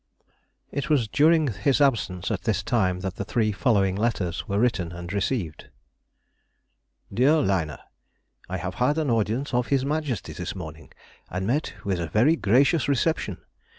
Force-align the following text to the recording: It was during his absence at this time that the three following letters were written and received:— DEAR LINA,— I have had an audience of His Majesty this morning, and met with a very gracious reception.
It 0.71 0.89
was 0.89 1.07
during 1.07 1.45
his 1.49 1.79
absence 1.79 2.31
at 2.31 2.41
this 2.41 2.63
time 2.63 3.01
that 3.01 3.17
the 3.17 3.23
three 3.23 3.51
following 3.51 3.95
letters 3.95 4.47
were 4.47 4.57
written 4.57 4.91
and 4.91 5.13
received:— 5.13 5.69
DEAR 7.13 7.35
LINA,— 7.39 7.83
I 8.49 8.57
have 8.57 8.73
had 8.81 8.97
an 8.97 9.11
audience 9.11 9.53
of 9.53 9.67
His 9.67 9.85
Majesty 9.85 10.33
this 10.33 10.55
morning, 10.55 10.91
and 11.29 11.45
met 11.45 11.75
with 11.85 11.99
a 11.99 12.07
very 12.09 12.35
gracious 12.35 12.87
reception. 12.87 13.41